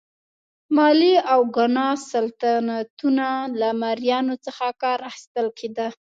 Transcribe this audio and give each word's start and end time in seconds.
مالي 0.75 1.13
او 1.33 1.41
ګانا 1.55 1.87
سلطنتونه 2.11 3.27
له 3.59 3.69
مریانو 3.81 4.35
څخه 4.45 4.65
کار 4.81 4.99
اخیستل 5.11 5.47
کېده. 5.57 5.87